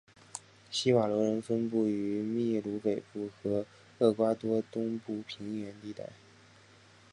[0.71, 3.67] 希瓦罗人分布于祕鲁北部和
[3.99, 6.09] 厄瓜多东部平原地带。